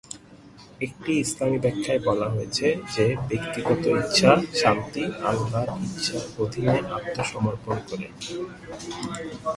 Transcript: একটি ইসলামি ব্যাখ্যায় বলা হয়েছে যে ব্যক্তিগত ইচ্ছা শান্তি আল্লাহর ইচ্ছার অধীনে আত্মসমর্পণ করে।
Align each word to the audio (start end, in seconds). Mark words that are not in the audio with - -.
একটি 0.81 1.11
ইসলামি 1.23 1.57
ব্যাখ্যায় 1.57 2.01
বলা 2.05 2.27
হয়েছে 2.29 2.67
যে 2.95 3.05
ব্যক্তিগত 3.29 3.83
ইচ্ছা 4.01 4.31
শান্তি 4.61 5.03
আল্লাহর 5.29 5.69
ইচ্ছার 5.85 6.23
অধীনে 6.43 6.77
আত্মসমর্পণ 6.97 7.75
করে। 7.89 8.07